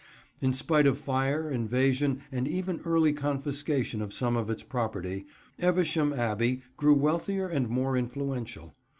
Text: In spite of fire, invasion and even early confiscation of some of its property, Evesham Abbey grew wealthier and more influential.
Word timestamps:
In 0.39 0.51
spite 0.51 0.87
of 0.87 0.97
fire, 0.97 1.51
invasion 1.51 2.21
and 2.31 2.47
even 2.47 2.81
early 2.85 3.13
confiscation 3.13 4.01
of 4.01 4.15
some 4.15 4.35
of 4.35 4.49
its 4.49 4.63
property, 4.63 5.27
Evesham 5.59 6.11
Abbey 6.11 6.63
grew 6.75 6.95
wealthier 6.95 7.47
and 7.47 7.69
more 7.69 7.95
influential. 7.95 8.73